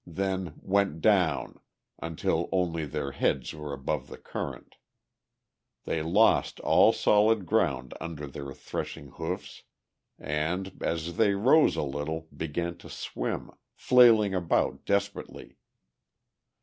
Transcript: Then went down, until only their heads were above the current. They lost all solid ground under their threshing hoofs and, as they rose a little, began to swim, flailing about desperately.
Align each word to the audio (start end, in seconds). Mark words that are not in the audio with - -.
Then 0.07 0.59
went 0.63 0.99
down, 0.99 1.59
until 2.01 2.49
only 2.51 2.85
their 2.85 3.11
heads 3.11 3.53
were 3.53 3.71
above 3.71 4.07
the 4.07 4.17
current. 4.17 4.77
They 5.83 6.01
lost 6.01 6.59
all 6.61 6.91
solid 6.91 7.45
ground 7.45 7.93
under 8.01 8.25
their 8.25 8.51
threshing 8.53 9.09
hoofs 9.09 9.61
and, 10.17 10.75
as 10.81 11.17
they 11.17 11.35
rose 11.35 11.75
a 11.75 11.83
little, 11.83 12.27
began 12.35 12.77
to 12.79 12.89
swim, 12.89 13.51
flailing 13.77 14.33
about 14.33 14.85
desperately. 14.85 15.55